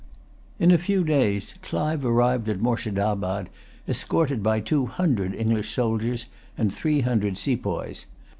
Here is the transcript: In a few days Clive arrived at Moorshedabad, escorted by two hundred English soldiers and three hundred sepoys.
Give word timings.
In 0.57 0.71
a 0.71 0.79
few 0.79 1.03
days 1.03 1.53
Clive 1.61 2.03
arrived 2.03 2.49
at 2.49 2.59
Moorshedabad, 2.59 3.49
escorted 3.87 4.41
by 4.41 4.59
two 4.59 4.87
hundred 4.87 5.35
English 5.35 5.71
soldiers 5.75 6.25
and 6.57 6.73
three 6.73 7.01
hundred 7.01 7.37
sepoys. 7.37 8.07